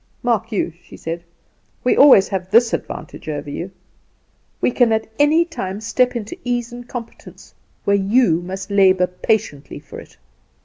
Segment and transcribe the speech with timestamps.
[0.23, 1.23] "Mark you," she said,
[1.83, 3.69] "we have always this advantage over you
[4.59, 9.77] we can at any time step into ease and competence, where you must labour patiently
[9.77, 10.17] for it.